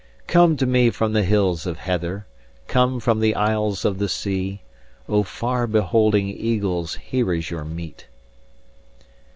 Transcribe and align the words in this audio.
"Come 0.25 0.57
to 0.57 0.65
me 0.65 0.89
from 0.89 1.13
the 1.13 1.21
hills 1.21 1.67
of 1.67 1.77
heather, 1.77 2.25
Come 2.65 2.99
from 2.99 3.19
the 3.19 3.35
isles 3.35 3.85
of 3.85 3.99
the 3.99 4.09
sea. 4.09 4.63
O 5.07 5.21
far 5.21 5.67
beholding 5.67 6.27
eagles, 6.27 6.95
Here 6.95 7.31
is 7.33 7.51
your 7.51 7.65
meat." 7.65 8.07